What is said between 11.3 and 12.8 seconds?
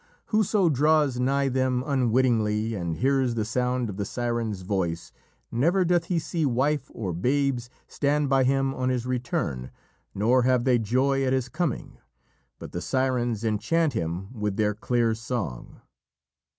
his coming; but